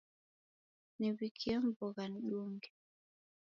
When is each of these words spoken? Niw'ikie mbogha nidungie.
Niw'ikie 0.99 1.55
mbogha 1.65 2.03
nidungie. 2.11 2.69